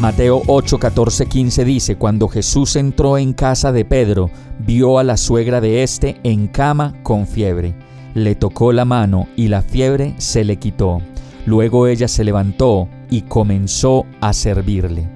Mateo 0.00 0.42
8, 0.46 0.78
14, 0.78 1.26
15 1.26 1.64
dice, 1.66 1.96
Cuando 1.96 2.26
Jesús 2.26 2.74
entró 2.76 3.18
en 3.18 3.34
casa 3.34 3.70
de 3.70 3.84
Pedro, 3.84 4.30
vio 4.58 4.98
a 4.98 5.04
la 5.04 5.18
suegra 5.18 5.60
de 5.60 5.82
éste 5.82 6.16
en 6.22 6.48
cama 6.48 6.94
con 7.02 7.26
fiebre. 7.26 7.74
Le 8.14 8.34
tocó 8.34 8.72
la 8.72 8.86
mano 8.86 9.28
y 9.36 9.48
la 9.48 9.60
fiebre 9.60 10.14
se 10.16 10.42
le 10.42 10.56
quitó. 10.56 11.02
Luego 11.44 11.86
ella 11.86 12.08
se 12.08 12.24
levantó 12.24 12.88
y 13.10 13.20
comenzó 13.22 14.06
a 14.22 14.32
servirle. 14.32 15.06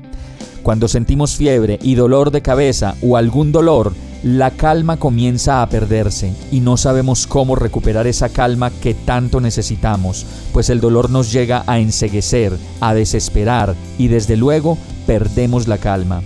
Cuando 0.63 0.87
sentimos 0.87 1.35
fiebre 1.35 1.79
y 1.81 1.95
dolor 1.95 2.31
de 2.31 2.43
cabeza 2.43 2.95
o 3.01 3.17
algún 3.17 3.53
dolor, 3.53 3.95
la 4.25 4.53
calma 4.53 4.97
comienza 4.97 5.61
a 5.61 5.69
perderse 5.69 6.33
y 6.51 6.61
no 6.61 6.79
sabemos 6.79 7.27
cómo 7.27 7.57
recuperar 7.57 8.07
esa 8.07 8.31
calma 8.31 8.71
que 8.71 8.95
tanto 8.95 9.39
necesitamos, 9.39 10.25
pues 10.51 10.71
el 10.71 10.81
dolor 10.81 11.11
nos 11.11 11.31
llega 11.31 11.63
a 11.67 11.79
enseguecer, 11.79 12.57
a 12.81 12.95
desesperar 12.95 13.75
y 13.99 14.09
desde 14.09 14.39
luego 14.39 14.79
perdemos 15.07 15.69
la 15.69 15.77
calma. 15.77 16.23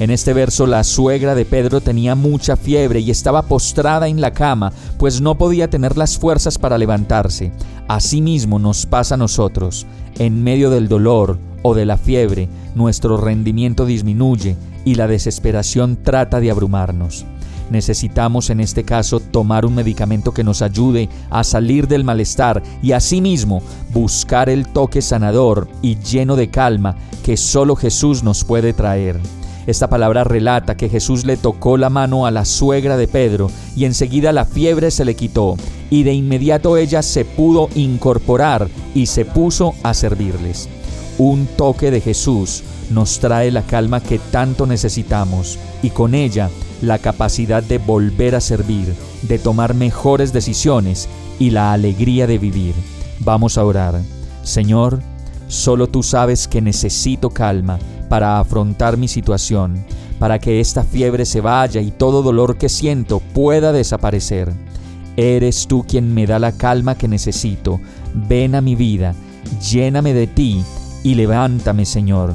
En 0.00 0.10
este 0.10 0.32
verso 0.32 0.66
la 0.66 0.82
suegra 0.82 1.34
de 1.34 1.44
Pedro 1.44 1.82
tenía 1.82 2.14
mucha 2.14 2.56
fiebre 2.56 3.00
y 3.00 3.10
estaba 3.10 3.42
postrada 3.42 4.08
en 4.08 4.22
la 4.22 4.32
cama, 4.32 4.72
pues 4.96 5.20
no 5.20 5.36
podía 5.36 5.68
tener 5.68 5.98
las 5.98 6.16
fuerzas 6.16 6.56
para 6.56 6.78
levantarse. 6.78 7.52
Asimismo 7.86 8.58
nos 8.58 8.86
pasa 8.86 9.16
a 9.16 9.18
nosotros. 9.18 9.86
En 10.18 10.42
medio 10.42 10.70
del 10.70 10.88
dolor 10.88 11.38
o 11.60 11.74
de 11.74 11.84
la 11.84 11.98
fiebre, 11.98 12.48
nuestro 12.74 13.18
rendimiento 13.18 13.84
disminuye 13.84 14.56
y 14.86 14.94
la 14.94 15.06
desesperación 15.06 15.98
trata 16.02 16.40
de 16.40 16.50
abrumarnos. 16.50 17.26
Necesitamos 17.72 18.50
en 18.50 18.60
este 18.60 18.84
caso 18.84 19.18
tomar 19.18 19.64
un 19.64 19.74
medicamento 19.74 20.32
que 20.32 20.44
nos 20.44 20.60
ayude 20.60 21.08
a 21.30 21.42
salir 21.42 21.88
del 21.88 22.04
malestar 22.04 22.62
y 22.82 22.92
asimismo 22.92 23.62
buscar 23.94 24.50
el 24.50 24.66
toque 24.68 25.00
sanador 25.00 25.68
y 25.80 25.96
lleno 25.96 26.36
de 26.36 26.50
calma 26.50 26.96
que 27.24 27.38
solo 27.38 27.74
Jesús 27.74 28.22
nos 28.22 28.44
puede 28.44 28.74
traer. 28.74 29.18
Esta 29.66 29.88
palabra 29.88 30.22
relata 30.22 30.76
que 30.76 30.90
Jesús 30.90 31.24
le 31.24 31.38
tocó 31.38 31.78
la 31.78 31.88
mano 31.88 32.26
a 32.26 32.30
la 32.30 32.44
suegra 32.44 32.98
de 32.98 33.08
Pedro 33.08 33.50
y 33.74 33.86
enseguida 33.86 34.32
la 34.32 34.44
fiebre 34.44 34.90
se 34.90 35.06
le 35.06 35.16
quitó 35.16 35.56
y 35.88 36.02
de 36.02 36.12
inmediato 36.12 36.76
ella 36.76 37.00
se 37.00 37.24
pudo 37.24 37.70
incorporar 37.74 38.68
y 38.94 39.06
se 39.06 39.24
puso 39.24 39.72
a 39.82 39.94
servirles. 39.94 40.68
Un 41.16 41.46
toque 41.46 41.90
de 41.90 42.02
Jesús 42.02 42.64
nos 42.90 43.18
trae 43.18 43.50
la 43.50 43.62
calma 43.62 44.00
que 44.00 44.18
tanto 44.18 44.66
necesitamos 44.66 45.58
y 45.82 45.90
con 45.90 46.14
ella 46.14 46.50
la 46.82 46.98
capacidad 46.98 47.62
de 47.62 47.78
volver 47.78 48.34
a 48.34 48.40
servir, 48.40 48.94
de 49.22 49.38
tomar 49.38 49.74
mejores 49.74 50.32
decisiones 50.32 51.08
y 51.38 51.50
la 51.50 51.72
alegría 51.72 52.26
de 52.26 52.38
vivir. 52.38 52.74
Vamos 53.20 53.56
a 53.56 53.64
orar. 53.64 54.00
Señor, 54.42 55.00
solo 55.48 55.86
tú 55.86 56.02
sabes 56.02 56.48
que 56.48 56.60
necesito 56.60 57.30
calma 57.30 57.78
para 58.08 58.40
afrontar 58.40 58.96
mi 58.96 59.08
situación, 59.08 59.84
para 60.18 60.38
que 60.38 60.60
esta 60.60 60.82
fiebre 60.82 61.24
se 61.24 61.40
vaya 61.40 61.80
y 61.80 61.90
todo 61.90 62.22
dolor 62.22 62.58
que 62.58 62.68
siento 62.68 63.20
pueda 63.20 63.72
desaparecer. 63.72 64.52
Eres 65.16 65.66
tú 65.66 65.84
quien 65.86 66.12
me 66.14 66.26
da 66.26 66.38
la 66.38 66.52
calma 66.52 66.96
que 66.96 67.06
necesito. 67.06 67.80
Ven 68.28 68.54
a 68.54 68.60
mi 68.60 68.74
vida, 68.74 69.14
lléname 69.70 70.14
de 70.14 70.26
ti 70.26 70.64
y 71.02 71.14
levántame, 71.14 71.84
Señor. 71.84 72.34